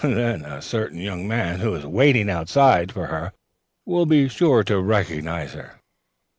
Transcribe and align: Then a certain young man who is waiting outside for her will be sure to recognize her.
Then 0.03 0.45
a 0.45 0.63
certain 0.63 0.97
young 0.99 1.27
man 1.27 1.59
who 1.59 1.75
is 1.75 1.85
waiting 1.85 2.27
outside 2.27 2.91
for 2.91 3.05
her 3.05 3.33
will 3.85 4.07
be 4.07 4.27
sure 4.27 4.63
to 4.63 4.79
recognize 4.81 5.53
her. 5.53 5.79